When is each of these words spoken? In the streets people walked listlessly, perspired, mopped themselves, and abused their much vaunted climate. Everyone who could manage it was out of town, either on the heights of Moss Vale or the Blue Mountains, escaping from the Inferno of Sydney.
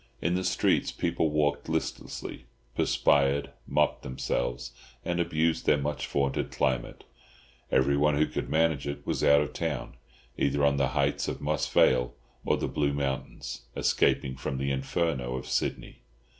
In 0.19 0.33
the 0.33 0.43
streets 0.43 0.91
people 0.91 1.29
walked 1.29 1.69
listlessly, 1.69 2.45
perspired, 2.73 3.51
mopped 3.67 4.01
themselves, 4.01 4.71
and 5.05 5.19
abused 5.19 5.67
their 5.67 5.77
much 5.77 6.07
vaunted 6.07 6.49
climate. 6.49 7.03
Everyone 7.71 8.15
who 8.17 8.25
could 8.25 8.49
manage 8.49 8.87
it 8.87 9.05
was 9.05 9.23
out 9.23 9.41
of 9.41 9.53
town, 9.53 9.93
either 10.39 10.65
on 10.65 10.77
the 10.77 10.87
heights 10.97 11.27
of 11.27 11.39
Moss 11.39 11.69
Vale 11.69 12.15
or 12.43 12.57
the 12.57 12.67
Blue 12.67 12.93
Mountains, 12.93 13.65
escaping 13.75 14.35
from 14.35 14.57
the 14.57 14.71
Inferno 14.71 15.35
of 15.35 15.45
Sydney. 15.45 15.99